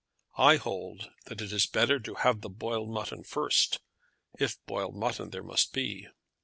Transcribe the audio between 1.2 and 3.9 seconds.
that it is better to have the boiled mutton first,